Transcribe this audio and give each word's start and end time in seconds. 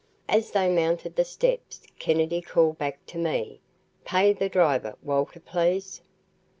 As 0.27 0.49
they 0.49 0.67
mounted 0.67 1.15
the 1.15 1.23
steps, 1.23 1.83
Kennedy 1.99 2.41
called 2.41 2.79
back 2.79 3.05
to 3.05 3.19
me, 3.19 3.59
"Pay 4.03 4.33
the 4.33 4.49
driver, 4.49 4.95
Walter, 5.03 5.39
please." 5.39 6.01